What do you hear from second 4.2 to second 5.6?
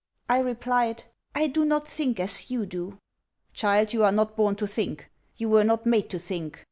born to think; you